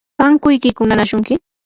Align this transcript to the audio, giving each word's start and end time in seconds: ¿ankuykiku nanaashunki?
¿ankuykiku 0.25 0.81
nanaashunki? 0.85 1.33